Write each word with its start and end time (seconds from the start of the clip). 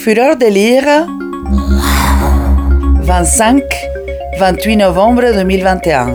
Fureur 0.00 0.38
de 0.38 0.46
lire 0.46 1.06
25 3.02 3.62
28 4.38 4.76
novembre 4.78 5.30
2021 5.34 6.14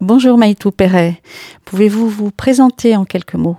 Bonjour 0.00 0.36
Maïtou 0.36 0.72
Perret. 0.72 1.20
Pouvez-vous 1.64 2.08
vous 2.08 2.32
présenter 2.32 2.96
en 2.96 3.04
quelques 3.04 3.34
mots? 3.34 3.58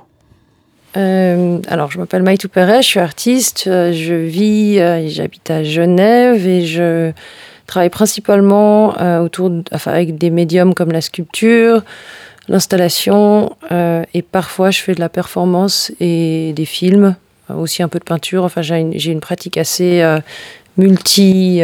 Euh, 0.97 1.59
alors, 1.70 1.91
je 1.91 1.97
m'appelle 1.97 2.23
Maïtou 2.23 2.50
Perret, 2.50 2.81
je 2.81 2.88
suis 2.88 3.00
artiste, 3.00 3.65
euh, 3.68 3.93
je 3.93 4.13
vis, 4.13 4.79
euh, 4.79 5.07
j'habite 5.07 5.50
à 5.50 5.63
Genève 5.63 6.45
et 6.45 6.65
je 6.65 7.13
travaille 7.68 7.89
principalement 7.89 8.98
euh, 9.00 9.20
autour, 9.20 9.52
avec 9.86 10.18
des 10.18 10.30
médiums 10.30 10.73
comme 10.73 10.91
la 10.91 11.02
sculpture, 11.02 11.84
l'installation 12.48 13.55
euh, 13.71 14.04
et 14.13 14.21
parfois 14.21 14.71
je 14.71 14.81
fais 14.81 14.94
de 14.94 14.99
la 14.99 15.09
performance 15.09 15.91
et 15.99 16.54
des 16.55 16.66
films, 16.66 17.16
euh, 17.49 17.55
aussi 17.55 17.84
un 17.84 17.88
peu 17.88 17.99
de 17.99 18.04
peinture. 18.04 18.44
Enfin, 18.44 18.62
j'ai 18.62 18.80
une, 18.80 19.21
pratique 19.21 19.57
assez 19.57 20.04
multi, 20.77 21.62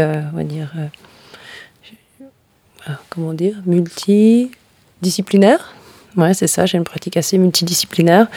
comment 3.10 3.34
dire, 3.34 3.56
multidisciplinaire. 3.66 5.74
Ouais, 6.18 6.34
c'est 6.34 6.48
ça, 6.48 6.66
j'ai 6.66 6.78
une 6.78 6.84
pratique 6.84 7.18
assez 7.18 7.38
multidisciplinaire. 7.38 8.28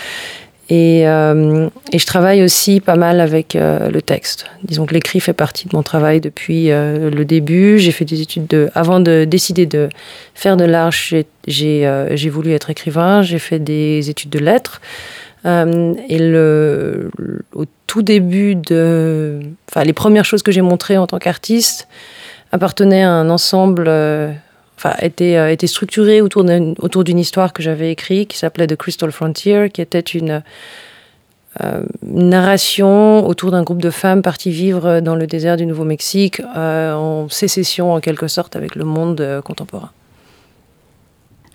Et, 0.74 1.06
euh, 1.06 1.68
et, 1.92 1.98
je 1.98 2.06
travaille 2.06 2.42
aussi 2.42 2.80
pas 2.80 2.96
mal 2.96 3.20
avec 3.20 3.56
euh, 3.56 3.90
le 3.90 4.00
texte. 4.00 4.46
Disons 4.64 4.86
que 4.86 4.94
l'écrit 4.94 5.20
fait 5.20 5.34
partie 5.34 5.68
de 5.68 5.76
mon 5.76 5.82
travail 5.82 6.22
depuis 6.22 6.70
euh, 6.70 7.10
le 7.10 7.26
début. 7.26 7.78
J'ai 7.78 7.92
fait 7.92 8.06
des 8.06 8.22
études 8.22 8.46
de... 8.46 8.70
Avant 8.74 8.98
de 8.98 9.26
décider 9.26 9.66
de 9.66 9.90
faire 10.34 10.56
de 10.56 10.64
l'art, 10.64 10.90
j'ai 11.46 12.30
voulu 12.30 12.52
être 12.52 12.70
écrivain. 12.70 13.20
J'ai 13.20 13.38
fait 13.38 13.58
des 13.58 14.08
études 14.08 14.30
de 14.30 14.38
lettres. 14.38 14.80
Et 15.44 16.18
le, 16.18 17.10
au 17.52 17.66
tout 17.86 18.00
début 18.00 18.54
de... 18.54 19.40
Enfin, 19.68 19.84
les 19.84 19.92
premières 19.92 20.24
choses 20.24 20.42
que 20.42 20.52
j'ai 20.52 20.62
montrées 20.62 20.96
en 20.96 21.06
tant 21.06 21.18
qu'artiste 21.18 21.86
appartenaient 22.50 23.02
à 23.02 23.10
un 23.10 23.28
ensemble 23.28 23.90
enfin, 24.82 24.94
était, 25.00 25.36
euh, 25.36 25.50
était 25.50 25.66
structuré 25.66 26.20
autour 26.20 26.44
d'une 26.44 26.74
autour 26.78 27.04
d'une 27.04 27.18
histoire 27.18 27.52
que 27.52 27.62
j'avais 27.62 27.92
écrite 27.92 28.30
qui 28.30 28.38
s'appelait 28.38 28.66
The 28.66 28.76
Crystal 28.76 29.12
Frontier, 29.12 29.70
qui 29.70 29.80
était 29.80 30.00
une, 30.00 30.42
euh, 31.60 31.82
une 32.02 32.30
narration 32.30 33.26
autour 33.26 33.50
d'un 33.50 33.62
groupe 33.62 33.82
de 33.82 33.90
femmes 33.90 34.22
parties 34.22 34.50
vivre 34.50 35.00
dans 35.00 35.14
le 35.14 35.26
désert 35.26 35.58
du 35.58 35.66
Nouveau-Mexique 35.66 36.40
euh, 36.56 36.94
en 36.94 37.28
sécession 37.28 37.92
en 37.92 38.00
quelque 38.00 38.26
sorte 38.26 38.56
avec 38.56 38.74
le 38.74 38.84
monde 38.84 39.20
euh, 39.20 39.42
contemporain. 39.42 39.90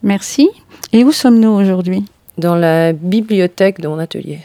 Merci. 0.03 0.49
Et 0.93 1.03
où 1.03 1.11
sommes-nous 1.11 1.49
aujourd'hui? 1.49 2.05
Dans 2.37 2.55
la 2.55 2.93
bibliothèque 2.93 3.81
de 3.81 3.87
mon 3.87 3.97
atelier 3.97 4.39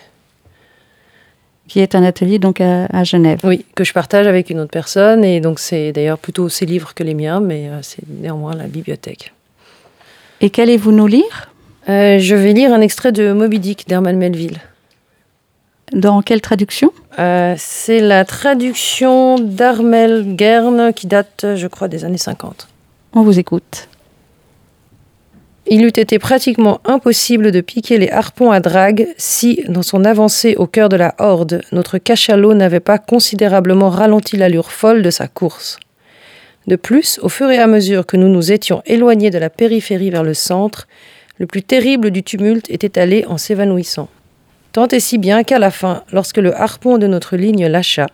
qui 1.73 1.81
est 1.81 1.95
un 1.95 2.03
atelier 2.03 2.39
donc 2.39 2.61
à, 2.61 2.84
à, 2.92 3.03
Genève. 3.03 3.41
Oui, 3.45 3.65
que 3.75 3.83
je 3.83 3.95
partage 3.95 4.27
avec 4.27 4.51
une 4.51 4.61
autre 4.61 4.70
personne 4.70 5.25
et 5.25 5.41
donc 5.41 5.59
c'est 5.59 5.91
d'ailleurs 5.92 6.19
plutôt 6.19 6.51
ses 6.51 6.67
livres 6.67 6.92
que 6.92 7.03
les 7.03 7.14
miens, 7.14 7.41
mais 7.41 7.67
euh, 7.69 7.79
c'est 7.81 8.06
néanmoins 8.06 8.55
la 8.55 8.64
bibliothèque. 8.64 9.33
Et 10.42 10.51
qu'allez-vous 10.51 10.92
nous 10.92 11.06
lire? 11.06 11.51
Euh, 11.89 12.19
Je 12.19 12.34
vais 12.34 12.53
lire 12.53 12.75
un 12.75 12.83
extrait 12.83 13.11
de 13.11 13.33
Moby 13.33 13.59
Dick 13.59 13.89
d'Herman 13.89 14.19
Melville. 14.19 14.59
Dans 15.95 16.20
quelle 16.20 16.42
traduction? 16.42 16.92
Euh, 17.19 17.55
C'est 17.56 18.01
la 18.01 18.27
traduction 18.27 19.39
d'Armel 19.39 20.36
Guerne 20.36 20.92
qui 20.92 21.07
date, 21.07 21.47
je 21.57 21.67
crois, 21.69 21.89
des 21.89 22.05
années 22.05 22.19
50. 22.19 22.69
On 23.14 23.23
vous 23.23 23.39
écoute. 23.39 23.89
Il 25.75 25.87
eût 25.87 25.98
été 25.98 26.19
pratiquement 26.19 26.83
impossible 26.84 27.51
de 27.51 27.62
piquer 27.62 27.97
les 27.97 28.11
harpons 28.11 28.51
à 28.51 28.61
drague 28.61 29.09
si, 29.17 29.65
dans 29.69 29.81
son 29.81 30.05
avancée 30.05 30.55
au 30.56 30.67
cœur 30.67 30.91
de 30.91 30.97
la 30.97 31.14
horde, 31.17 31.62
notre 31.73 31.97
cachalot 31.97 32.52
n'avait 32.52 32.79
pas 32.79 32.98
considérablement 32.98 33.89
ralenti 33.89 34.36
l'allure 34.36 34.70
folle 34.70 35.01
de 35.01 35.08
sa 35.08 35.29
course. 35.29 35.79
De 36.67 36.77
plus, 36.77 37.19
au 37.23 37.30
fur 37.30 37.51
et 37.51 37.57
à 37.57 37.67
mesure 37.67 38.05
que 38.05 38.19
nous 38.19 38.29
nous 38.29 38.52
étions 38.52 38.83
éloignés 38.85 39.30
de 39.30 39.39
la 39.39 39.48
périphérie 39.48 40.11
vers 40.11 40.24
le 40.24 40.35
centre, 40.35 40.89
le 41.39 41.46
plus 41.46 41.63
terrible 41.63 42.11
du 42.11 42.23
tumulte 42.23 42.69
était 42.69 43.01
allé 43.01 43.25
en 43.27 43.39
s'évanouissant. 43.39 44.11
Tant 44.73 44.89
et 44.89 45.01
si 45.01 45.17
bien 45.17 45.42
qu'à 45.42 45.58
la 45.58 45.70
fin, 45.70 46.02
lorsque 46.13 46.36
le 46.36 46.55
harpon 46.55 46.98
de 46.98 47.07
notre 47.07 47.35
ligne 47.35 47.67
lâcha, 47.67 48.08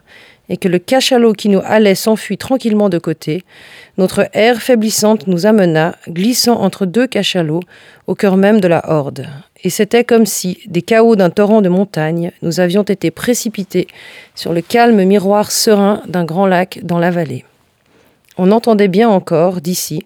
et 0.48 0.56
que 0.56 0.68
le 0.68 0.78
cachalot 0.78 1.32
qui 1.32 1.48
nous 1.48 1.60
allait 1.64 1.94
s'enfuit 1.94 2.38
tranquillement 2.38 2.88
de 2.88 2.98
côté, 2.98 3.44
notre 3.96 4.28
air 4.32 4.62
faiblissante 4.62 5.26
nous 5.26 5.46
amena, 5.46 5.96
glissant 6.08 6.60
entre 6.60 6.86
deux 6.86 7.06
cachalots, 7.06 7.62
au 8.06 8.14
cœur 8.14 8.36
même 8.36 8.60
de 8.60 8.68
la 8.68 8.90
horde. 8.90 9.26
Et 9.64 9.70
c'était 9.70 10.04
comme 10.04 10.26
si, 10.26 10.58
des 10.66 10.82
chaos 10.82 11.16
d'un 11.16 11.30
torrent 11.30 11.62
de 11.62 11.68
montagne, 11.68 12.30
nous 12.42 12.60
avions 12.60 12.84
été 12.84 13.10
précipités 13.10 13.88
sur 14.34 14.52
le 14.52 14.62
calme 14.62 15.02
miroir 15.04 15.50
serein 15.50 16.02
d'un 16.06 16.24
grand 16.24 16.46
lac 16.46 16.80
dans 16.82 16.98
la 16.98 17.10
vallée. 17.10 17.44
On 18.36 18.52
entendait 18.52 18.88
bien 18.88 19.08
encore, 19.08 19.60
d'ici, 19.60 20.04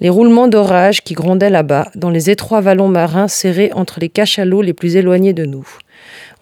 les 0.00 0.08
roulements 0.08 0.48
d'orage 0.48 1.02
qui 1.02 1.14
grondaient 1.14 1.50
là-bas, 1.50 1.90
dans 1.94 2.10
les 2.10 2.30
étroits 2.30 2.60
vallons 2.60 2.88
marins 2.88 3.28
serrés 3.28 3.70
entre 3.72 4.00
les 4.00 4.08
cachalots 4.08 4.62
les 4.62 4.72
plus 4.72 4.96
éloignés 4.96 5.32
de 5.32 5.44
nous. 5.44 5.66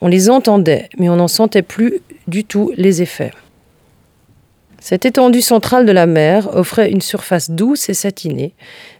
On 0.00 0.08
les 0.08 0.28
entendait, 0.28 0.88
mais 0.98 1.08
on 1.08 1.16
n'en 1.16 1.28
sentait 1.28 1.62
plus 1.62 2.00
du 2.26 2.44
tout 2.44 2.72
les 2.76 3.02
effets. 3.02 3.32
Cette 4.78 5.04
étendue 5.04 5.42
centrale 5.42 5.84
de 5.84 5.92
la 5.92 6.06
mer 6.06 6.54
offrait 6.54 6.90
une 6.90 7.00
surface 7.00 7.50
douce 7.50 7.88
et 7.88 7.94
satinée, 7.94 8.54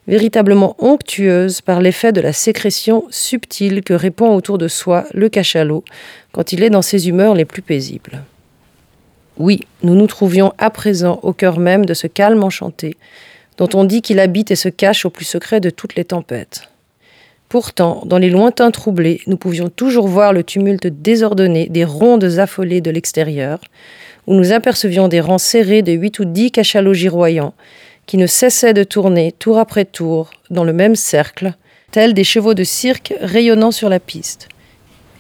véritablement 0.09 0.75
onctueuse 0.78 1.60
par 1.60 1.81
l'effet 1.81 2.12
de 2.12 2.20
la 2.20 2.32
sécrétion 2.32 3.04
subtile 3.10 3.82
que 3.82 3.94
répand 3.94 4.36
autour 4.36 4.59
de 4.59 4.69
soi 4.69 5.04
le 5.15 5.28
cachalot 5.28 5.84
quand 6.32 6.53
il 6.53 6.65
est 6.65 6.70
dans 6.70 6.82
ses 6.82 7.09
humeurs 7.09 7.34
les 7.34 7.44
plus 7.44 7.62
paisibles. 7.62 8.25
Oui, 9.38 9.60
nous 9.82 9.94
nous 9.94 10.06
trouvions 10.06 10.54
à 10.59 10.70
présent 10.70 11.20
au 11.22 11.32
cœur 11.32 11.59
même 11.59 11.84
de 11.84 11.94
ce 11.94 12.06
calme 12.06 12.42
enchanté, 12.42 12.97
dont 13.59 13.69
on 13.75 13.84
dit 13.84 14.03
qu'il 14.03 14.19
habite 14.19 14.50
et 14.50 14.56
se 14.56 14.69
cache 14.69 15.04
au 15.04 15.10
plus 15.10 15.25
secret 15.25 15.60
de 15.60 15.70
toutes 15.70 15.94
les 15.94 16.04
tempêtes. 16.04 16.69
Pourtant, 17.48 18.02
dans 18.06 18.18
les 18.18 18.30
lointains 18.30 18.72
troublés, 18.72 19.20
nous 19.28 19.36
pouvions 19.36 19.68
toujours 19.68 20.08
voir 20.08 20.32
le 20.32 20.42
tumulte 20.42 20.88
désordonné 20.88 21.68
des 21.68 21.84
rondes 21.84 22.38
affolées 22.38 22.80
de 22.80 22.90
l'extérieur, 22.90 23.60
où 24.26 24.34
nous 24.34 24.52
apercevions 24.52 25.06
des 25.06 25.20
rangs 25.20 25.38
serrés 25.38 25.82
de 25.82 25.92
huit 25.92 26.18
ou 26.18 26.24
dix 26.24 26.50
cachalots 26.50 26.92
giroyants, 26.92 27.54
qui 28.06 28.16
ne 28.16 28.26
cessaient 28.26 28.74
de 28.74 28.82
tourner 28.82 29.32
tour 29.32 29.58
après 29.58 29.84
tour 29.84 30.30
dans 30.50 30.64
le 30.64 30.72
même 30.72 30.96
cercle, 30.96 31.52
tels 31.92 32.14
des 32.14 32.24
chevaux 32.24 32.54
de 32.54 32.64
cirque 32.64 33.14
rayonnant 33.20 33.70
sur 33.70 33.88
la 33.88 34.00
piste. 34.00 34.48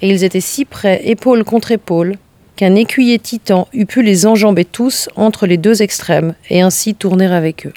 Et 0.02 0.08
ils 0.08 0.24
étaient 0.24 0.40
si 0.40 0.64
près, 0.64 1.00
épaule 1.04 1.44
contre 1.44 1.70
épaule, 1.70 2.16
qu'un 2.56 2.74
écuyer 2.74 3.18
titan 3.18 3.68
eût 3.72 3.86
pu 3.86 4.02
les 4.02 4.26
enjamber 4.26 4.64
tous 4.64 5.08
entre 5.14 5.46
les 5.46 5.58
deux 5.58 5.82
extrêmes 5.82 6.34
et 6.50 6.60
ainsi 6.60 6.94
tourner 6.94 7.26
avec 7.26 7.66
eux. 7.66 7.72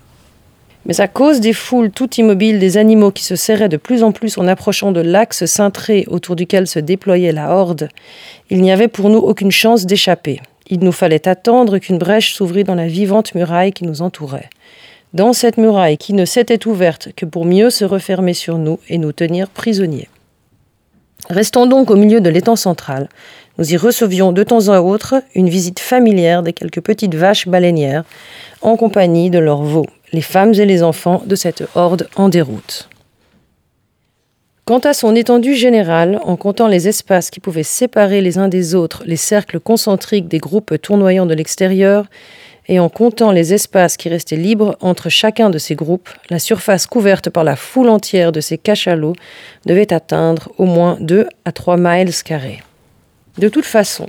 Mais 0.86 1.02
à 1.02 1.08
cause 1.08 1.40
des 1.40 1.54
foules 1.54 1.92
tout 1.92 2.10
immobiles 2.16 2.60
des 2.60 2.78
animaux 2.78 3.12
qui 3.12 3.24
se 3.24 3.36
serraient 3.36 3.70
de 3.70 3.78
plus 3.78 4.04
en 4.04 4.12
plus 4.12 4.38
en 4.38 4.48
approchant 4.48 4.92
de 4.92 5.02
l'axe 5.02 5.46
cintré 5.46 6.06
autour 6.08 6.36
duquel 6.36 6.68
se 6.68 6.80
déployait 6.80 7.32
la 7.32 7.54
horde, 7.54 7.90
il 8.50 8.62
n'y 8.62 8.72
avait 8.72 8.88
pour 8.88 9.10
nous 9.10 9.20
aucune 9.20 9.52
chance 9.52 9.86
d'échapper. 9.86 10.42
Il 10.68 10.80
nous 10.80 10.92
fallait 10.92 11.28
attendre 11.28 11.80
qu'une 11.80 11.98
brèche 11.98 12.34
s'ouvrît 12.34 12.64
dans 12.64 12.76
la 12.76 12.88
vivante 12.88 13.36
muraille 13.36 13.74
qui 13.74 13.86
nous 13.86 14.02
entourait. 14.02 14.50
Dans 15.14 15.34
cette 15.34 15.58
muraille 15.58 15.98
qui 15.98 16.14
ne 16.14 16.26
s'était 16.26 16.68
ouverte 16.68 17.10
que 17.16 17.26
pour 17.26 17.46
mieux 17.46 17.72
se 17.72 17.84
refermer 17.84 18.34
sur 18.34 18.58
nous 18.58 18.80
et 18.88 19.00
nous 19.00 19.12
tenir 19.12 19.50
prisonniers. 19.50 20.08
Restons 21.30 21.66
donc 21.66 21.90
au 21.90 21.96
milieu 21.96 22.22
de 22.22 22.30
l'étang 22.30 22.56
central. 22.56 23.10
Nous 23.58 23.74
y 23.74 23.78
recevions 23.78 24.32
de 24.32 24.44
temps 24.44 24.70
à 24.70 24.80
autre 24.80 25.16
une 25.36 25.50
visite 25.50 25.80
familière 25.80 26.44
des 26.44 26.54
quelques 26.54 26.82
petites 26.82 27.16
vaches 27.16 27.48
baleinières, 27.48 28.06
en 28.62 28.78
compagnie 28.78 29.30
de 29.30 29.40
leurs 29.40 29.64
veaux, 29.64 29.88
les 30.12 30.22
femmes 30.22 30.54
et 30.54 30.66
les 30.66 30.84
enfants 30.84 31.24
de 31.26 31.36
cette 31.36 31.64
horde 31.76 32.08
en 32.16 32.30
déroute. 32.30 32.90
Quant 34.66 34.80
à 34.80 34.94
son 34.94 35.16
étendue 35.16 35.56
générale, 35.56 36.20
en 36.24 36.36
comptant 36.36 36.68
les 36.68 36.88
espaces 36.88 37.32
qui 37.32 37.40
pouvaient 37.40 37.64
séparer 37.64 38.22
les 38.22 38.38
uns 38.38 38.48
des 38.48 38.76
autres 38.76 39.02
les 39.06 39.16
cercles 39.16 39.60
concentriques 39.60 40.28
des 40.28 40.38
groupes 40.38 40.80
tournoyants 40.80 41.26
de 41.26 41.34
l'extérieur, 41.34 42.06
et 42.68 42.80
en 42.80 42.88
comptant 42.88 43.32
les 43.32 43.52
espaces 43.52 43.98
qui 43.98 44.10
restaient 44.10 44.36
libres 44.36 44.78
entre 44.80 45.10
chacun 45.10 45.50
de 45.50 45.58
ces 45.58 45.74
groupes, 45.74 46.10
la 46.30 46.38
surface 46.38 46.86
couverte 46.86 47.32
par 47.32 47.44
la 47.44 47.56
foule 47.56 47.90
entière 47.90 48.32
de 48.32 48.42
ces 48.42 48.60
cachalots 48.60 49.16
devait 49.66 49.92
atteindre 49.92 50.52
au 50.60 50.66
moins 50.66 50.98
2 51.00 51.28
à 51.46 51.52
3 51.52 51.78
miles 51.78 52.14
carrés. 52.24 52.62
De 53.40 53.50
toute 53.50 53.66
façon, 53.66 54.06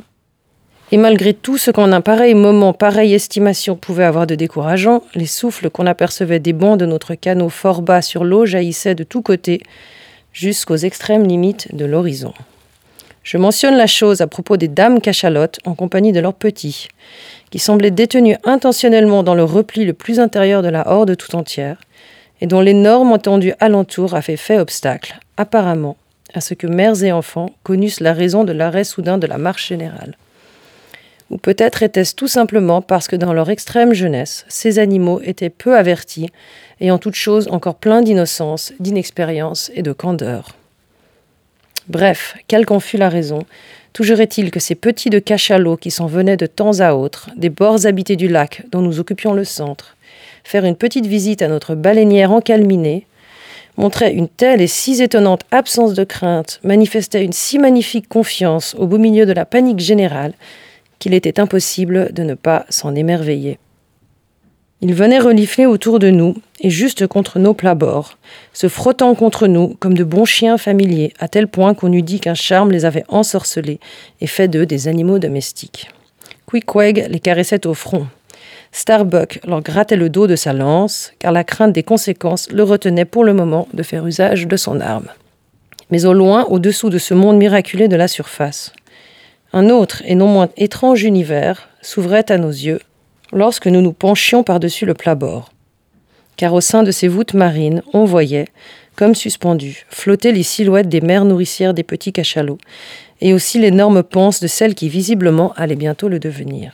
et 0.93 0.97
malgré 0.97 1.35
tout 1.35 1.57
ce 1.57 1.71
qu'en 1.71 1.93
un 1.93 2.01
pareil 2.01 2.35
moment, 2.35 2.73
pareille 2.73 3.15
estimation 3.15 3.77
pouvait 3.77 4.05
avoir 4.05 4.27
de 4.27 4.35
décourageant, 4.35 5.03
les 5.15 5.27
souffles 5.27 5.71
qu'on 5.71 5.87
apercevait 5.87 6.41
des 6.41 6.53
bancs 6.53 6.79
de 6.79 6.87
notre 6.87 7.15
canot 7.15 7.49
fort 7.49 7.83
bas 7.83 8.03
sur 8.03 8.25
l'eau 8.25 8.45
jaillissaient 8.45 8.97
de 8.97 9.05
tous 9.05 9.23
côtés, 9.23 9.63
jusqu'aux 10.33 10.77
extrêmes 10.77 11.27
limites 11.27 11.75
de 11.75 11.85
l'horizon. 11.85 12.35
Je 13.23 13.37
mentionne 13.37 13.77
la 13.77 13.87
chose 13.87 14.21
à 14.21 14.27
propos 14.27 14.57
des 14.57 14.67
dames 14.67 15.01
cachalotes 15.01 15.59
en 15.65 15.75
compagnie 15.75 16.13
de 16.13 16.21
leurs 16.21 16.35
petits, 16.35 16.89
qui 17.51 17.59
semblaient 17.59 17.91
détenus 17.91 18.39
intentionnellement 18.45 19.23
dans 19.23 19.35
le 19.35 19.45
repli 19.45 19.85
le 19.85 19.93
plus 19.93 20.19
intérieur 20.19 20.63
de 20.63 20.69
la 20.69 20.89
horde 20.91 21.17
tout 21.17 21.37
entière, 21.37 21.77
et 22.41 22.47
dont 22.47 22.61
l'énorme 22.61 23.15
étendue 23.15 23.53
alentour 23.61 24.15
a 24.15 24.23
fait 24.23 24.39
fait 24.39 24.59
obstacle, 24.59 25.21
apparemment, 25.37 25.97
à 26.35 26.41
ce 26.41 26.55
que 26.55 26.67
mères 26.67 27.05
et 27.05 27.13
enfants 27.13 27.51
connussent 27.63 28.01
la 28.01 28.15
raison 28.15 28.45
de 28.45 28.53
l'arrêt 28.53 28.85
soudain 28.85 29.19
de 29.19 29.27
la 29.27 29.39
marche 29.39 29.69
générale. 29.69 30.17
Ou 31.31 31.39
peut-être 31.39 31.83
était-ce 31.83 32.15
tout 32.15 32.29
simplement 32.29 32.83
parce 32.83 33.07
que 33.07 33.17
dans 33.17 33.33
leur 33.33 33.51
extrême 33.51 33.95
jeunesse, 33.95 34.45
ces 34.49 34.79
animaux 34.79 35.21
étaient 35.23 35.51
peu 35.51 35.77
avertis 35.77 36.29
et 36.81 36.91
en 36.91 36.99
toute 36.99 37.15
chose 37.15 37.49
encore 37.51 37.77
pleins 37.77 38.03
d'innocence, 38.03 38.73
d'inexpérience 38.81 39.71
et 39.75 39.83
de 39.83 39.93
candeur. 39.93 40.57
Bref, 41.89 42.37
quelle 42.49 42.67
qu'en 42.67 42.81
fût 42.81 42.97
la 42.97 43.09
raison, 43.09 43.45
toujours 43.93 44.21
est-il 44.21 44.51
que 44.51 44.61
ces 44.61 44.75
petits 44.75 45.11
de 45.11 45.19
cachalots 45.19 45.77
qui 45.77 45.91
s'en 45.91 46.07
venaient 46.07 46.37
de 46.37 46.47
temps 46.47 46.81
à 46.81 46.95
autre, 46.95 47.31
des 47.37 47.51
bords 47.51 47.87
habités 47.87 48.17
du 48.17 48.29
lac 48.29 48.65
dont 48.71 48.83
nous 48.83 49.01
occupions 49.01 49.33
le 49.33 49.45
centre, 49.45 49.97
faire 50.45 50.65
une 50.65 50.77
petite 50.77 51.07
visite 51.07 51.43
à 51.43 51.49
notre 51.49 51.75
baleinière 51.75 52.33
encalminée, 52.33 53.07
montraient 53.77 54.13
une 54.13 54.29
telle 54.29 54.61
et 54.61 54.67
si 54.67 55.01
étonnante 55.03 55.43
absence 55.51 55.95
de 55.95 56.05
crainte, 56.05 56.61
manifestaient 56.65 57.25
une 57.25 57.33
si 57.33 57.59
magnifique 57.59 58.09
confiance 58.09 58.75
au 58.79 58.87
beau 58.87 58.99
milieu 58.99 59.27
de 59.27 59.33
la 59.33 59.45
panique 59.45 59.81
générale, 59.81 60.33
qu'il 61.01 61.15
était 61.15 61.41
impossible 61.41 62.13
de 62.13 62.23
ne 62.23 62.35
pas 62.35 62.65
s'en 62.69 62.95
émerveiller. 62.95 63.59
Ils 64.83 64.95
venaient 64.95 65.19
renifler 65.19 65.67
autour 65.67 65.99
de 65.99 66.09
nous 66.09 66.37
et 66.61 66.71
juste 66.71 67.07
contre 67.07 67.39
nos 67.39 67.53
plats-bords, 67.53 68.17
se 68.53 68.69
frottant 68.69 69.15
contre 69.15 69.47
nous 69.47 69.77
comme 69.81 69.95
de 69.95 70.05
bons 70.05 70.25
chiens 70.25 70.57
familiers, 70.57 71.13
à 71.19 71.29
tel 71.29 71.49
point 71.49 71.75
qu'on 71.75 71.93
eût 71.93 72.03
dit 72.03 72.21
qu'un 72.21 72.35
charme 72.35 72.71
les 72.71 72.85
avait 72.85 73.05
ensorcelés 73.09 73.81
et 74.21 74.27
fait 74.27 74.49
d'eux 74.49 74.65
des 74.65 74.89
animaux 74.89 75.19
domestiques. 75.19 75.91
Queequeg 76.47 77.09
les 77.11 77.21
caressait 77.21 77.67
au 77.67 77.75
front. 77.75 78.07
Starbuck 78.73 79.41
leur 79.45 79.63
grattait 79.63 79.97
le 79.97 80.09
dos 80.09 80.27
de 80.27 80.37
sa 80.37 80.53
lance, 80.53 81.13
car 81.19 81.33
la 81.33 81.45
crainte 81.45 81.73
des 81.73 81.83
conséquences 81.83 82.51
le 82.51 82.63
retenait 82.63 83.05
pour 83.05 83.25
le 83.25 83.35
moment 83.35 83.69
de 83.75 83.83
faire 83.83 84.07
usage 84.07 84.47
de 84.47 84.57
son 84.57 84.81
arme. 84.81 85.09
Mais 85.91 86.05
au 86.05 86.13
loin, 86.13 86.45
au-dessous 86.45 86.89
de 86.89 86.99
ce 86.99 87.15
monde 87.15 87.37
miraculé 87.37 87.89
de 87.89 87.97
la 87.97 88.09
surface, 88.09 88.73
un 89.53 89.69
autre 89.69 90.03
et 90.05 90.15
non 90.15 90.29
moins 90.29 90.49
étrange 90.57 91.03
univers 91.03 91.69
s'ouvrait 91.83 92.31
à 92.31 92.39
nos 92.39 92.51
yeux 92.51 92.81
lorsque 93.33 93.67
nous 93.67 93.81
nous 93.81 93.93
penchions 93.93 94.43
par-dessus 94.43 94.87
le 94.87 94.95
plat-bord. 94.95 95.53
Car 96.37 96.55
au 96.55 96.61
sein 96.61 96.83
de 96.83 96.91
ces 96.91 97.09
voûtes 97.09 97.35
marines, 97.35 97.83
on 97.93 98.05
voyait, 98.05 98.47
comme 98.97 99.15
suspendues, 99.15 99.85
flotter 99.89 100.33
les 100.33 100.43
silhouettes 100.43 100.89
des 100.89 101.01
mères 101.01 101.25
nourricières 101.25 101.75
des 101.75 101.83
petits 101.83 102.13
cachalots, 102.13 102.59
et 103.21 103.35
aussi 103.35 103.59
l'énorme 103.59 104.03
panse 104.03 104.41
de 104.41 104.47
celles 104.47 104.75
qui 104.75 104.89
visiblement 104.89 105.53
allaient 105.57 105.77
bientôt 105.77 106.09
le 106.09 106.19
devenir. 106.19 106.73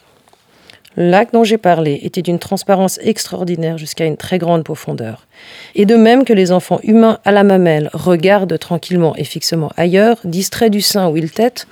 Le 0.97 1.31
dont 1.33 1.45
j'ai 1.45 1.59
parlé 1.59 2.01
était 2.03 2.23
d'une 2.23 2.39
transparence 2.39 2.99
extraordinaire 3.03 3.77
jusqu'à 3.77 4.07
une 4.07 4.17
très 4.17 4.39
grande 4.39 4.65
profondeur. 4.65 5.27
Et 5.75 5.85
de 5.85 5.95
même 5.95 6.25
que 6.25 6.33
les 6.33 6.53
enfants 6.53 6.81
humains 6.83 7.19
à 7.25 7.33
la 7.33 7.45
mamelle 7.45 7.91
regardent 7.93 8.59
tranquillement 8.59 9.15
et 9.17 9.25
fixement 9.25 9.71
ailleurs, 9.77 10.19
distraits 10.25 10.73
du 10.73 10.81
sein 10.81 11.09
où 11.09 11.17
ils 11.17 11.31
têtent, 11.31 11.67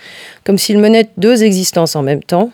comme 0.44 0.58
s'ils 0.58 0.78
menaient 0.78 1.08
deux 1.16 1.42
existences 1.42 1.96
en 1.96 2.02
même 2.02 2.22
temps, 2.22 2.50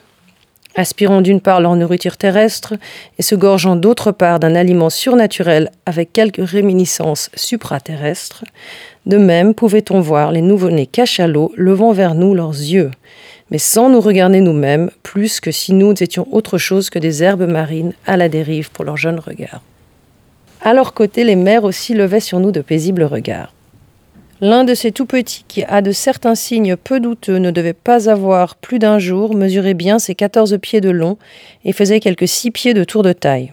aspirant 0.76 1.20
d'une 1.20 1.40
part 1.40 1.60
leur 1.60 1.74
nourriture 1.74 2.16
terrestre 2.16 2.74
et 3.18 3.22
se 3.22 3.34
gorgeant 3.34 3.74
d'autre 3.76 4.12
part 4.12 4.38
d'un 4.38 4.54
aliment 4.54 4.90
surnaturel 4.90 5.70
avec 5.86 6.12
quelques 6.12 6.48
réminiscences 6.48 7.30
supraterrestres, 7.34 8.44
de 9.06 9.16
même 9.16 9.54
pouvait-on 9.54 10.00
voir 10.00 10.30
les 10.30 10.42
nouveau-nés 10.42 10.86
cachalots 10.86 11.52
levant 11.56 11.92
vers 11.92 12.14
nous 12.14 12.34
leurs 12.34 12.50
yeux, 12.50 12.90
mais 13.50 13.58
sans 13.58 13.88
nous 13.88 14.00
regarder 14.00 14.40
nous-mêmes 14.40 14.90
plus 15.02 15.40
que 15.40 15.50
si 15.50 15.72
nous 15.72 15.92
étions 16.00 16.26
autre 16.32 16.58
chose 16.58 16.90
que 16.90 16.98
des 16.98 17.22
herbes 17.22 17.48
marines 17.50 17.92
à 18.06 18.16
la 18.16 18.28
dérive 18.28 18.70
pour 18.70 18.84
leurs 18.84 18.96
jeunes 18.96 19.18
regards. 19.18 19.62
À 20.62 20.74
leur 20.74 20.92
côté, 20.92 21.24
les 21.24 21.36
mères 21.36 21.64
aussi 21.64 21.94
levaient 21.94 22.20
sur 22.20 22.38
nous 22.38 22.52
de 22.52 22.60
paisibles 22.60 23.04
regards. 23.04 23.52
L'un 24.42 24.64
de 24.64 24.72
ces 24.72 24.90
tout 24.90 25.04
petits, 25.04 25.44
qui 25.48 25.64
a 25.64 25.82
de 25.82 25.92
certains 25.92 26.34
signes 26.34 26.76
peu 26.76 26.98
douteux, 26.98 27.36
ne 27.36 27.50
devait 27.50 27.74
pas 27.74 28.08
avoir 28.08 28.56
plus 28.56 28.78
d'un 28.78 28.98
jour, 28.98 29.34
mesurait 29.34 29.74
bien 29.74 29.98
ses 29.98 30.14
quatorze 30.14 30.58
pieds 30.58 30.80
de 30.80 30.88
long 30.88 31.18
et 31.64 31.74
faisait 31.74 32.00
quelques 32.00 32.28
six 32.28 32.50
pieds 32.50 32.72
de 32.72 32.84
tour 32.84 33.02
de 33.02 33.12
taille. 33.12 33.52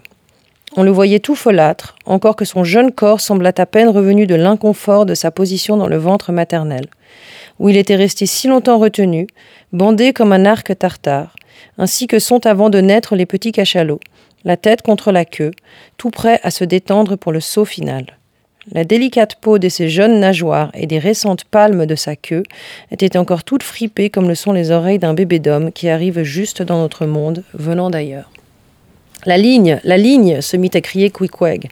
On 0.76 0.82
le 0.82 0.90
voyait 0.90 1.18
tout 1.18 1.34
folâtre, 1.34 1.96
encore 2.06 2.36
que 2.36 2.44
son 2.44 2.64
jeune 2.64 2.92
corps 2.92 3.20
semblât 3.20 3.52
à 3.58 3.66
peine 3.66 3.88
revenu 3.88 4.26
de 4.26 4.34
l'inconfort 4.34 5.06
de 5.06 5.14
sa 5.14 5.30
position 5.30 5.76
dans 5.76 5.88
le 5.88 5.96
ventre 5.96 6.32
maternel, 6.32 6.86
où 7.58 7.68
il 7.68 7.76
était 7.76 7.96
resté 7.96 8.26
si 8.26 8.48
longtemps 8.48 8.78
retenu, 8.78 9.26
bandé 9.72 10.12
comme 10.12 10.32
un 10.32 10.44
arc 10.44 10.76
tartare, 10.78 11.36
ainsi 11.76 12.06
que 12.06 12.18
sont 12.18 12.46
avant 12.46 12.70
de 12.70 12.80
naître 12.80 13.16
les 13.16 13.26
petits 13.26 13.52
cachalots, 13.52 14.00
la 14.44 14.56
tête 14.56 14.82
contre 14.82 15.12
la 15.12 15.24
queue, 15.24 15.50
tout 15.96 16.10
prêt 16.10 16.40
à 16.42 16.50
se 16.50 16.64
détendre 16.64 17.16
pour 17.16 17.32
le 17.32 17.40
saut 17.40 17.64
final. 17.64 18.06
La 18.72 18.84
délicate 18.84 19.36
peau 19.36 19.58
de 19.58 19.68
ses 19.68 19.88
jeunes 19.88 20.20
nageoires 20.20 20.70
et 20.74 20.86
des 20.86 20.98
récentes 20.98 21.44
palmes 21.44 21.86
de 21.86 21.94
sa 21.94 22.16
queue 22.16 22.42
était 22.90 23.16
encore 23.16 23.42
toute 23.42 23.62
fripée 23.62 24.10
comme 24.10 24.28
le 24.28 24.34
sont 24.34 24.52
les 24.52 24.70
oreilles 24.70 24.98
d'un 24.98 25.14
bébé 25.14 25.38
d'homme 25.38 25.72
qui 25.72 25.88
arrive 25.88 26.22
juste 26.22 26.62
dans 26.62 26.78
notre 26.78 27.06
monde, 27.06 27.44
venant 27.54 27.88
d'ailleurs. 27.88 28.30
La 29.28 29.36
ligne, 29.36 29.78
la 29.84 29.98
ligne, 29.98 30.40
se 30.40 30.56
mit 30.56 30.70
à 30.72 30.80
crier 30.80 31.10
Queequeg, 31.10 31.68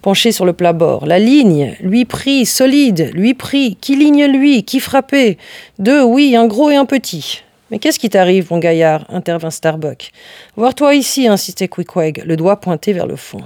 penché 0.00 0.30
sur 0.30 0.44
le 0.44 0.52
plat-bord. 0.52 1.06
La 1.06 1.18
ligne, 1.18 1.74
lui 1.80 2.04
prie, 2.04 2.46
solide, 2.46 3.10
lui 3.14 3.34
prie, 3.34 3.76
qui 3.80 3.96
ligne 3.96 4.26
lui, 4.26 4.62
qui 4.62 4.78
frappait 4.78 5.36
Deux, 5.80 6.04
oui, 6.04 6.36
un 6.36 6.46
gros 6.46 6.70
et 6.70 6.76
un 6.76 6.84
petit. 6.84 7.42
Mais 7.72 7.80
qu'est-ce 7.80 7.98
qui 7.98 8.10
t'arrive, 8.10 8.46
mon 8.52 8.58
gaillard? 8.58 9.06
intervint 9.08 9.50
Starbuck. 9.50 10.12
Voir-toi 10.54 10.94
ici, 10.94 11.26
insistait 11.26 11.66
Queequeg, 11.66 12.22
le 12.24 12.36
doigt 12.36 12.60
pointé 12.60 12.92
vers 12.92 13.08
le 13.08 13.16
fond 13.16 13.42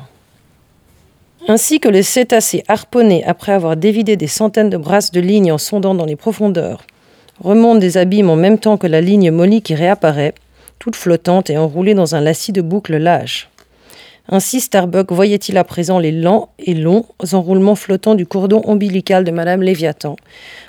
ainsi 1.46 1.78
que 1.78 1.90
les 1.90 2.02
cétacés 2.02 2.64
harponnés 2.68 3.22
après 3.26 3.52
avoir 3.52 3.76
dévidé 3.76 4.16
des 4.16 4.26
centaines 4.26 4.70
de 4.70 4.78
brasses 4.78 5.10
de 5.10 5.20
ligne 5.20 5.52
en 5.52 5.58
sondant 5.58 5.94
dans 5.94 6.06
les 6.06 6.16
profondeurs, 6.16 6.84
remontent 7.38 7.80
des 7.80 7.98
abîmes 7.98 8.30
en 8.30 8.36
même 8.36 8.58
temps 8.58 8.78
que 8.78 8.86
la 8.86 9.02
ligne 9.02 9.30
mollie 9.30 9.60
qui 9.60 9.74
réapparaît, 9.74 10.32
toute 10.78 10.96
flottante 10.96 11.50
et 11.50 11.58
enroulée 11.58 11.92
dans 11.92 12.14
un 12.14 12.22
lacis 12.22 12.52
de 12.52 12.62
boucles 12.62 12.96
lâches. 12.96 13.50
Ainsi 14.28 14.60
Starbuck 14.60 15.12
voyait-il 15.12 15.58
à 15.58 15.64
présent 15.64 15.98
les 15.98 16.12
lents 16.12 16.48
et 16.58 16.74
longs 16.74 17.04
enroulements 17.32 17.74
flottants 17.74 18.14
du 18.14 18.26
cordon 18.26 18.62
ombilical 18.64 19.22
de 19.24 19.30
Madame 19.30 19.62
Léviathan, 19.62 20.16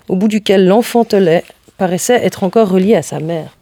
au 0.09 0.15
bout 0.17 0.27
duquel 0.27 0.67
l'enfantelet 0.67 1.43
paraissait 1.77 2.23
être 2.23 2.43
encore 2.43 2.69
relié 2.69 2.95
à 2.95 3.01
sa 3.01 3.19
mère. 3.19 3.55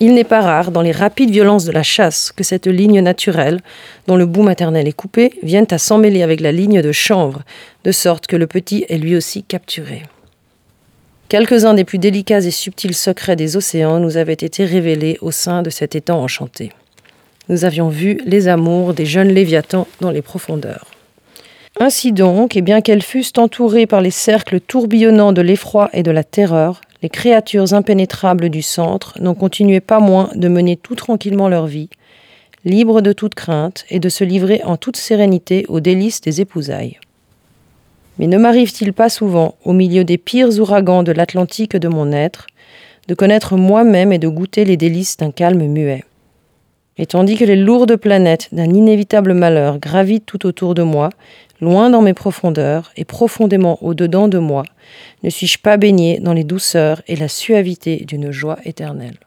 Il 0.00 0.14
n'est 0.14 0.24
pas 0.24 0.40
rare, 0.40 0.70
dans 0.70 0.80
les 0.80 0.92
rapides 0.92 1.30
violences 1.30 1.64
de 1.64 1.72
la 1.72 1.82
chasse, 1.82 2.32
que 2.32 2.44
cette 2.44 2.68
ligne 2.68 3.00
naturelle, 3.00 3.60
dont 4.06 4.16
le 4.16 4.26
bout 4.26 4.42
maternel 4.42 4.86
est 4.86 4.92
coupé, 4.92 5.32
vienne 5.42 5.66
à 5.70 5.78
s'emmêler 5.78 6.22
avec 6.22 6.40
la 6.40 6.52
ligne 6.52 6.80
de 6.80 6.92
chanvre, 6.92 7.42
de 7.84 7.90
sorte 7.90 8.28
que 8.28 8.36
le 8.36 8.46
petit 8.46 8.86
est 8.88 8.98
lui 8.98 9.16
aussi 9.16 9.42
capturé. 9.42 10.04
Quelques-uns 11.28 11.74
des 11.74 11.84
plus 11.84 11.98
délicats 11.98 12.40
et 12.40 12.50
subtils 12.50 12.94
secrets 12.94 13.36
des 13.36 13.56
océans 13.56 13.98
nous 13.98 14.16
avaient 14.16 14.32
été 14.32 14.64
révélés 14.64 15.18
au 15.20 15.32
sein 15.32 15.62
de 15.62 15.68
cet 15.68 15.96
étang 15.96 16.22
enchanté. 16.22 16.70
Nous 17.48 17.64
avions 17.64 17.88
vu 17.88 18.20
les 18.26 18.48
amours 18.48 18.92
des 18.92 19.06
jeunes 19.06 19.28
léviathans 19.28 19.86
dans 20.00 20.10
les 20.10 20.22
profondeurs. 20.22 20.86
Ainsi 21.80 22.12
donc, 22.12 22.56
et 22.56 22.62
bien 22.62 22.80
qu'elles 22.80 23.02
fussent 23.02 23.32
entourées 23.38 23.86
par 23.86 24.00
les 24.00 24.10
cercles 24.10 24.60
tourbillonnants 24.60 25.32
de 25.32 25.40
l'effroi 25.40 25.88
et 25.92 26.02
de 26.02 26.10
la 26.10 26.24
terreur, 26.24 26.80
les 27.02 27.08
créatures 27.08 27.72
impénétrables 27.72 28.50
du 28.50 28.62
centre 28.62 29.14
n'en 29.20 29.34
continuaient 29.34 29.80
pas 29.80 30.00
moins 30.00 30.30
de 30.34 30.48
mener 30.48 30.76
tout 30.76 30.96
tranquillement 30.96 31.48
leur 31.48 31.66
vie, 31.66 31.88
libres 32.64 33.00
de 33.00 33.12
toute 33.12 33.34
crainte 33.34 33.84
et 33.88 34.00
de 34.00 34.08
se 34.08 34.24
livrer 34.24 34.60
en 34.64 34.76
toute 34.76 34.96
sérénité 34.96 35.64
aux 35.68 35.80
délices 35.80 36.20
des 36.20 36.40
épousailles. 36.40 36.98
Mais 38.18 38.26
ne 38.26 38.36
m'arrive-t-il 38.36 38.92
pas 38.92 39.08
souvent, 39.08 39.54
au 39.64 39.72
milieu 39.72 40.02
des 40.02 40.18
pires 40.18 40.58
ouragans 40.58 41.04
de 41.04 41.12
l'Atlantique 41.12 41.76
de 41.76 41.88
mon 41.88 42.10
être, 42.10 42.48
de 43.06 43.14
connaître 43.14 43.56
moi-même 43.56 44.12
et 44.12 44.18
de 44.18 44.28
goûter 44.28 44.64
les 44.64 44.76
délices 44.76 45.16
d'un 45.16 45.30
calme 45.30 45.64
muet? 45.64 46.04
Et 46.98 47.06
tandis 47.06 47.36
que 47.36 47.44
les 47.44 47.56
lourdes 47.56 47.96
planètes 47.96 48.48
d'un 48.52 48.72
inévitable 48.72 49.32
malheur 49.32 49.78
gravitent 49.78 50.26
tout 50.26 50.46
autour 50.46 50.74
de 50.74 50.82
moi, 50.82 51.10
loin 51.60 51.90
dans 51.90 52.02
mes 52.02 52.14
profondeurs 52.14 52.90
et 52.96 53.04
profondément 53.04 53.78
au-dedans 53.82 54.28
de 54.28 54.38
moi, 54.38 54.64
ne 55.22 55.30
suis-je 55.30 55.58
pas 55.58 55.76
baigné 55.76 56.18
dans 56.20 56.32
les 56.32 56.44
douceurs 56.44 57.02
et 57.06 57.16
la 57.16 57.28
suavité 57.28 58.04
d'une 58.04 58.32
joie 58.32 58.58
éternelle 58.64 59.18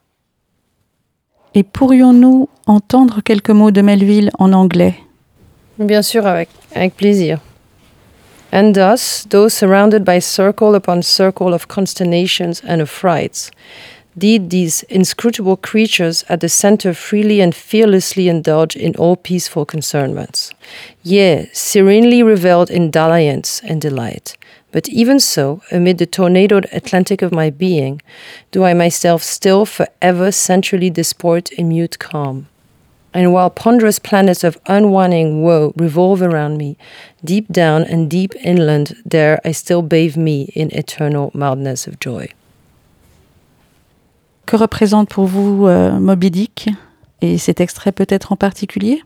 Et 1.56 1.64
pourrions-nous 1.64 2.50
entendre 2.68 3.22
quelques 3.22 3.50
mots 3.50 3.72
de 3.72 3.82
Melville 3.82 4.32
en 4.38 4.52
anglais? 4.52 4.96
Bien 5.80 6.02
sûr, 6.02 6.28
avec, 6.28 6.50
avec 6.76 6.96
plaisir. 6.96 7.40
And 8.54 8.74
thus, 8.74 9.26
though 9.30 9.48
surrounded 9.48 10.04
by 10.04 10.20
circle 10.20 10.76
upon 10.76 11.02
circle 11.02 11.54
of 11.54 11.68
consternations 11.68 12.62
and 12.68 12.82
affrights, 12.82 13.50
did 14.18 14.50
these 14.50 14.84
inscrutable 14.84 15.58
creatures 15.58 16.24
at 16.28 16.42
the 16.42 16.50
center 16.50 16.94
freely 16.94 17.40
and 17.40 17.56
fearlessly 17.56 18.28
indulge 18.28 18.76
in 18.76 18.96
all 18.96 19.16
peaceful 19.16 19.66
concernments. 19.66 20.52
Yea, 21.04 21.50
serenely 21.54 22.22
revelled 22.22 22.70
in 22.70 22.92
dalliance 22.92 23.62
and 23.64 23.82
delight. 23.82 24.36
But 24.72 24.88
even 24.90 25.20
so, 25.20 25.62
amid 25.72 25.98
the 25.98 26.06
tornadoed 26.06 26.68
Atlantic 26.72 27.22
of 27.22 27.32
my 27.32 27.50
being, 27.50 28.02
do 28.52 28.64
I 28.64 28.74
myself 28.74 29.22
still 29.22 29.66
forever 29.66 30.32
centrally 30.32 30.90
disport 30.90 31.52
in 31.52 31.70
mute 31.70 32.00
calm. 32.00 32.48
And 33.14 33.34
while 33.34 33.50
ponderous 33.50 34.00
planets 34.00 34.44
of 34.46 34.58
unwanting 34.68 35.42
woe 35.42 35.74
revolve 35.76 36.22
around 36.22 36.58
me, 36.58 36.78
deep 37.24 37.50
down 37.50 37.84
and 37.84 38.10
deep 38.10 38.34
inland, 38.36 38.96
there 39.06 39.42
I 39.44 39.52
still 39.52 39.82
bathe 39.82 40.16
me 40.16 40.44
in 40.56 40.72
eternal 40.72 41.32
mildness 41.34 41.88
of 41.88 42.00
joy. 42.00 42.30
Que 44.46 44.56
représente 44.56 45.10
pour 45.10 45.26
vous 45.26 45.68
euh, 45.68 45.92
Moby 45.92 46.32
Dick 46.32 46.70
et 47.22 47.38
cet 47.38 47.62
extrait 47.62 47.92
peut-être 47.92 48.32
en 48.32 48.36
particulier? 48.36 49.04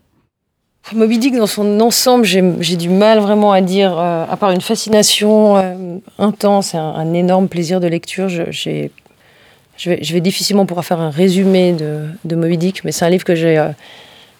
Moby 0.94 1.18
Dick 1.18 1.34
dans 1.34 1.48
son 1.48 1.80
ensemble, 1.80 2.24
j'ai 2.24 2.76
du 2.76 2.88
mal 2.88 3.18
vraiment 3.18 3.50
à 3.50 3.60
dire, 3.60 3.98
euh, 3.98 4.24
à 4.30 4.36
part 4.36 4.52
une 4.52 4.60
fascination 4.60 5.56
euh, 5.56 5.98
intense 6.18 6.74
et 6.74 6.78
un, 6.78 7.12
énorme 7.12 7.48
plaisir 7.48 7.80
de 7.80 7.88
lecture, 7.88 8.28
je, 8.28 8.88
vais, 9.84 10.20
difficilement 10.20 10.64
pouvoir 10.64 10.84
faire 10.84 11.00
un 11.00 11.10
résumé 11.10 11.72
de, 11.72 12.04
de 12.24 12.36
Moby 12.36 12.56
Dick, 12.56 12.84
mais 12.84 12.92
c'est 12.92 13.04
un 13.04 13.10
livre 13.10 13.24
que 13.24 13.34
j'ai 13.34 13.58
euh, 13.58 13.72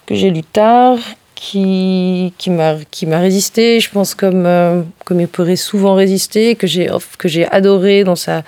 lu 0.09 0.43
tard, 0.45 0.99
qui, 1.35 2.33
m'a 2.47 3.19
résisté, 3.19 3.81
je 3.81 3.91
pense, 3.91 4.15
comme 4.15 4.87
il 5.11 5.29
pourrait 5.29 5.57
souvent 5.57 5.95
résister, 5.95 6.55
que 6.55 6.69
j'ai 6.69 7.47
adoré 7.50 8.05
dans 8.05 8.17
sa 8.17 8.45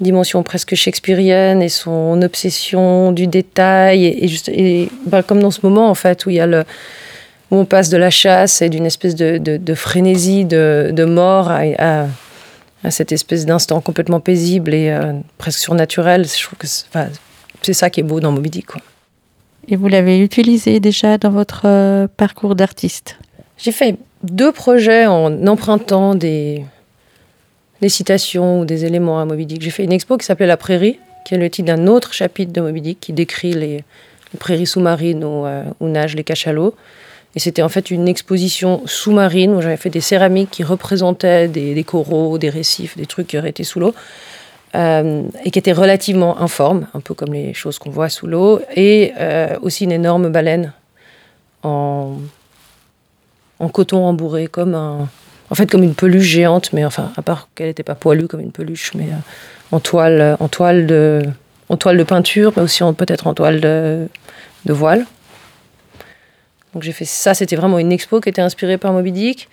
dimension 0.00 0.42
presque 0.42 0.74
shakespearienne 0.74 1.62
et 1.62 1.68
son 1.68 2.20
obsession 2.22 3.12
du 3.12 3.26
détail, 3.26 4.04
et, 4.04 4.24
et, 4.24 4.28
juste, 4.28 4.48
et 4.48 4.88
bah, 5.06 5.22
comme 5.22 5.40
dans 5.40 5.50
ce 5.50 5.60
moment, 5.62 5.90
en 5.90 5.94
fait, 5.94 6.26
où 6.26 6.30
il 6.30 6.36
y 6.36 6.40
a 6.40 6.46
le 6.46 6.64
où 7.50 7.56
on 7.56 7.64
passe 7.64 7.88
de 7.88 7.96
la 7.96 8.10
chasse 8.10 8.60
et 8.60 8.68
d'une 8.68 8.84
espèce 8.84 9.14
de, 9.14 9.38
de, 9.38 9.56
de, 9.56 9.74
frénésie 9.74 10.44
de, 10.44 10.90
de 10.92 11.04
mort 11.04 11.50
à, 11.50 11.60
à, 11.78 12.06
à, 12.84 12.90
cette 12.90 13.10
espèce 13.10 13.46
d'instant 13.46 13.80
complètement 13.80 14.20
paisible 14.20 14.74
et 14.74 14.90
euh, 14.90 15.14
presque 15.38 15.58
surnaturel. 15.58 16.26
Je 16.26 16.42
trouve 16.42 16.58
que 16.58 16.66
c'est 17.62 17.72
ça 17.72 17.88
qui 17.88 18.00
est 18.00 18.02
beau 18.02 18.20
dans 18.20 18.32
Moby 18.32 18.50
Dick. 18.50 18.66
Quoi. 18.66 18.82
Et 19.66 19.76
vous 19.76 19.88
l'avez 19.88 20.18
utilisé 20.18 20.78
déjà 20.78 21.16
dans 21.16 21.30
votre 21.30 21.62
euh, 21.64 22.06
parcours 22.18 22.54
d'artiste? 22.54 23.16
J'ai 23.56 23.72
fait 23.72 23.96
deux 24.22 24.52
projets 24.52 25.06
en 25.06 25.46
empruntant 25.46 26.14
des, 26.14 26.64
des 27.80 27.88
citations 27.88 28.60
ou 28.60 28.64
des 28.64 28.84
éléments 28.84 29.20
à 29.20 29.24
Moby 29.24 29.46
Dick. 29.46 29.62
J'ai 29.62 29.70
fait 29.70 29.84
une 29.84 29.92
expo 29.92 30.16
qui 30.16 30.26
s'appelait 30.26 30.46
La 30.46 30.56
Prairie, 30.56 30.98
qui 31.24 31.34
est 31.34 31.38
le 31.38 31.48
titre 31.48 31.66
d'un 31.66 31.86
autre 31.86 32.12
chapitre 32.12 32.52
de 32.52 32.60
Moby 32.60 32.80
Dick 32.80 33.00
qui 33.00 33.12
décrit 33.12 33.52
les, 33.52 33.84
prairies 34.38 34.66
sous-marines 34.66 35.24
où, 35.24 35.46
euh, 35.46 35.64
où 35.80 35.88
nagent 35.88 36.16
les 36.16 36.24
cachalots. 36.24 36.74
Et 37.34 37.40
c'était 37.40 37.62
en 37.62 37.68
fait 37.68 37.90
une 37.90 38.08
exposition 38.08 38.82
sous-marine 38.84 39.54
où 39.54 39.62
j'avais 39.62 39.76
fait 39.76 39.90
des 39.90 40.00
céramiques 40.00 40.50
qui 40.50 40.64
représentaient 40.64 41.48
des, 41.48 41.74
des, 41.74 41.84
coraux, 41.84 42.36
des 42.38 42.50
récifs, 42.50 42.96
des 42.96 43.06
trucs 43.06 43.28
qui 43.28 43.38
auraient 43.38 43.50
été 43.50 43.64
sous 43.64 43.80
l'eau. 43.80 43.94
Euh, 44.74 45.22
et 45.44 45.50
qui 45.50 45.58
étaient 45.58 45.72
relativement 45.72 46.42
informes, 46.42 46.88
un 46.92 47.00
peu 47.00 47.14
comme 47.14 47.32
les 47.32 47.54
choses 47.54 47.78
qu'on 47.78 47.90
voit 47.90 48.10
sous 48.10 48.26
l'eau. 48.26 48.60
Et 48.76 49.12
euh, 49.18 49.56
aussi 49.62 49.84
une 49.84 49.92
énorme 49.92 50.30
baleine 50.30 50.74
en, 51.62 52.16
en 53.58 53.68
coton 53.68 54.04
embourré, 54.04 54.46
comme 54.46 54.74
un, 54.74 55.08
en 55.50 55.54
fait 55.54 55.70
comme 55.70 55.82
une 55.82 55.94
peluche 55.94 56.24
géante, 56.24 56.72
mais 56.72 56.84
enfin, 56.84 57.12
à 57.16 57.22
part 57.22 57.48
qu'elle 57.54 57.68
n'était 57.68 57.82
pas 57.82 57.94
poilue 57.94 58.26
comme 58.26 58.40
une 58.40 58.52
peluche, 58.52 58.92
mais 58.94 59.04
euh, 59.04 59.16
en, 59.72 59.80
toile, 59.80 60.36
en, 60.40 60.48
toile 60.48 60.86
de, 60.86 61.22
en 61.68 61.76
toile 61.76 61.96
de 61.96 62.04
peinture, 62.04 62.52
mais 62.56 62.62
aussi 62.62 62.82
peut-être 62.96 63.26
en 63.26 63.34
toile 63.34 63.60
de, 63.60 64.08
voile. 64.66 65.06
Donc 66.74 66.82
j'ai 66.82 66.92
fait 66.92 67.06
ça, 67.06 67.32
c'était 67.32 67.56
vraiment 67.56 67.78
une 67.78 67.92
expo 67.92 68.20
qui 68.20 68.28
était 68.28 68.42
inspirée 68.42 68.76
par 68.76 68.92
Moby 68.92 69.12
Dick. 69.12 69.48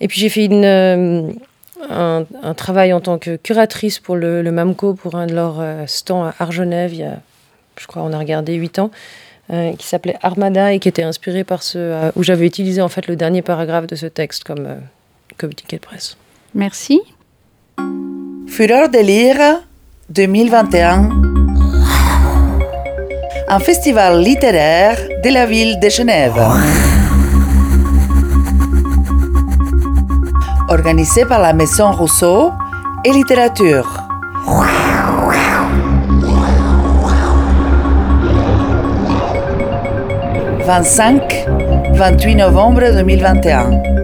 Et 0.00 0.08
puis 0.08 0.20
j'ai 0.20 0.28
fait 0.28 0.48
euh, 0.50 1.30
un, 1.88 2.54
travail 2.54 2.92
en 2.92 3.00
tant 3.00 3.18
que 3.18 3.36
curatrice 3.36 3.98
pour 3.98 4.16
le, 4.16 4.42
le 4.42 4.52
MAMCO, 4.52 4.94
pour 4.94 5.14
un 5.14 5.26
de 5.26 5.34
leurs 5.34 5.60
euh, 5.60 5.84
stands 5.86 6.24
à 6.24 6.34
Argenève, 6.38 6.92
il 6.92 7.00
y 7.00 7.04
a, 7.04 7.20
je 7.78 7.86
crois, 7.86 8.02
on 8.02 8.12
a 8.12 8.18
regardé 8.18 8.54
8 8.54 8.78
ans, 8.80 8.90
euh, 9.52 9.74
qui 9.76 9.86
s'appelait 9.86 10.16
Armada 10.22 10.72
et 10.72 10.78
qui 10.78 10.88
était 10.88 11.02
inspiré 11.02 11.44
par 11.44 11.62
ce. 11.62 11.78
Euh, 11.78 12.10
où 12.16 12.22
j'avais 12.22 12.46
utilisé 12.46 12.80
en 12.80 12.88
fait 12.88 13.06
le 13.06 13.16
dernier 13.16 13.42
paragraphe 13.42 13.86
de 13.86 13.96
ce 13.96 14.06
texte 14.06 14.44
comme, 14.44 14.66
euh, 14.66 14.76
comme 15.38 15.52
ticket 15.54 15.76
de 15.76 15.82
presse. 15.82 16.16
Merci. 16.54 17.00
Fureur 18.46 18.88
de 18.88 18.98
lire 18.98 19.60
2021 20.10 21.30
un 23.52 23.58
festival 23.58 24.22
littéraire 24.22 24.96
de 25.24 25.28
la 25.30 25.44
ville 25.44 25.80
de 25.80 25.88
Genève. 25.88 26.40
Organisé 30.68 31.24
par 31.24 31.40
la 31.40 31.52
Maison 31.52 31.90
Rousseau 31.90 32.52
et 33.04 33.10
Littérature. 33.10 33.88
25-28 40.66 42.36
novembre 42.36 42.92
2021. 42.92 43.99